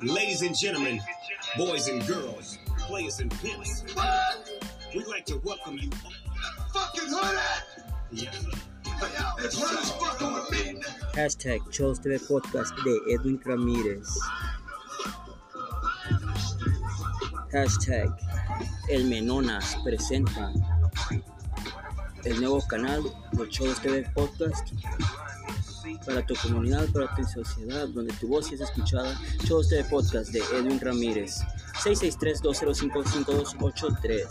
Ladies 0.00 0.42
and 0.42 0.56
gentlemen, 0.56 1.00
boys 1.56 1.88
and 1.88 2.06
girls, 2.06 2.58
players 2.78 3.20
and 3.20 3.30
pimps, 3.40 3.84
we'd 4.94 5.06
like 5.06 5.24
to 5.26 5.40
welcome 5.44 5.78
you. 5.78 5.90
Fucking 6.72 7.08
hood 7.08 7.36
at! 7.36 7.64
Yeah. 8.12 8.30
Hashtag 11.14 11.60
Chols 11.70 11.98
TV 12.00 12.18
Podcast 12.18 12.74
de 12.84 13.14
Edwin 13.14 13.38
Ramírez. 13.44 14.08
Hashtag 17.52 18.16
El 18.90 19.04
Menonas 19.04 19.76
presenta 19.84 20.52
el 22.24 22.40
nuevo 22.40 22.60
canal 22.68 23.02
de 23.32 23.48
Chols 23.48 23.80
TV 23.80 24.04
Podcast 24.14 24.72
para 26.04 26.26
tu 26.26 26.34
comunidad, 26.34 26.86
para 26.92 27.14
tu 27.14 27.22
sociedad, 27.24 27.88
donde 27.88 28.12
tu 28.14 28.26
voz 28.28 28.52
es 28.52 28.60
escuchada. 28.60 29.18
Chols 29.46 29.68
TV 29.68 29.84
Podcast 29.84 30.30
de 30.30 30.40
Edwin 30.56 30.80
Ramírez. 30.80 31.40
663-205-5283. 31.82 34.26